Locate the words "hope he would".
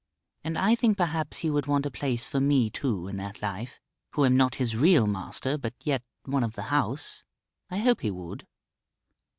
7.77-8.47